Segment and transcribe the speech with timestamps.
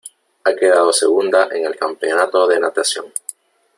[0.45, 3.13] Ha quedado segunda en el campeonato de natación.